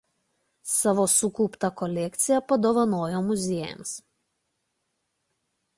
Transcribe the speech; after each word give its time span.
Savo 0.75 1.03
sukauptą 1.15 1.69
kolekciją 1.81 2.41
padovanojo 2.53 3.21
muziejams. 3.29 3.95